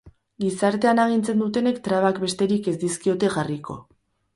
Gizartean 0.43 1.01
agintzen 1.03 1.45
dutenek 1.45 1.79
trabak 1.91 2.21
besterik 2.27 2.75
ez 2.75 2.77
dizkiote 2.89 3.35
jarriko. 3.39 3.83